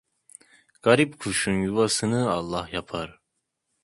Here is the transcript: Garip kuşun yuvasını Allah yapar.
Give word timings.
Garip 0.83 1.19
kuşun 1.19 1.61
yuvasını 1.63 2.29
Allah 2.31 2.69
yapar. 2.71 3.21